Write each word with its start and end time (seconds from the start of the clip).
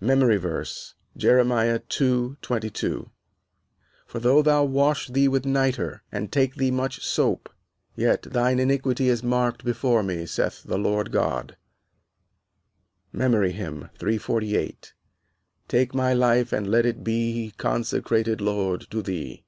MEMORY 0.00 0.36
VERSE, 0.36 0.96
Jeremiah 1.16 1.78
2: 1.78 2.38
22 2.42 3.08
"For 4.04 4.18
though 4.18 4.42
thou 4.42 4.64
wash 4.64 5.06
thee 5.06 5.28
with 5.28 5.46
nitre, 5.46 6.02
and 6.10 6.32
take 6.32 6.56
thee 6.56 6.72
much 6.72 7.04
sope, 7.04 7.48
yet 7.94 8.22
thine 8.22 8.58
iniquity 8.58 9.08
is 9.08 9.22
marked 9.22 9.64
before 9.64 10.02
me, 10.02 10.26
saith 10.26 10.64
the 10.64 10.76
Lord 10.76 11.12
God." 11.12 11.56
MEMORY 13.12 13.52
HYMN 13.52 13.90
_"Take 14.02 15.94
my 15.94 16.12
life 16.12 16.52
and 16.52 16.68
let 16.68 16.84
it 16.84 17.04
be 17.04 17.54
Consecrated, 17.56 18.40
Lord, 18.40 18.90
to 18.90 19.02
thee." 19.02 19.44